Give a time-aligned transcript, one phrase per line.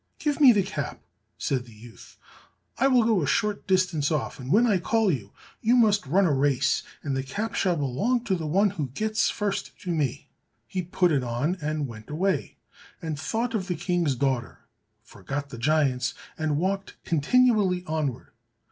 [0.17, 0.99] "Give me the cap,"
[1.37, 2.17] said the youth,
[2.79, 5.31] "I will go a short distance off, and when I call you,
[5.61, 9.29] you must run a race, and the cap shall belong to the one who gets
[9.29, 10.31] first to me."
[10.67, 12.57] He put it on and went away,
[12.99, 14.61] and thought of the King's daughter,
[15.03, 18.29] forgot the giants, and walked continually onward.